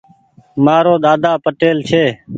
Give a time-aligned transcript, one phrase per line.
[0.63, 2.03] مآرو ۮاۮا پٽيل ڇي۔